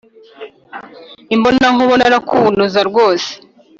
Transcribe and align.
imbonankubone 1.35 2.03
arakubunuza 2.05 2.79
rwose 2.89 3.29